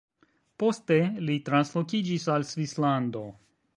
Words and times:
Poste 0.61 0.97
li 1.27 1.37
translokiĝis 1.49 2.27
al 2.37 2.47
Svislando. 2.53 3.23